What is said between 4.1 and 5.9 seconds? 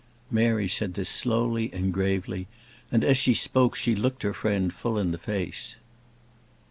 her friend full in the face.